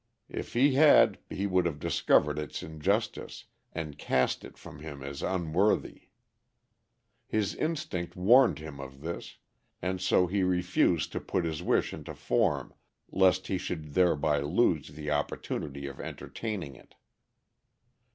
[0.29, 5.21] If he had he would have discovered its injustice, and cast it from him as
[5.21, 6.07] unworthy.
[7.27, 9.37] His instinct warned him of this,
[9.79, 12.73] and so he refused to put his wish into form
[13.11, 16.95] lest he should thereby lose the opportunity of entertaining it.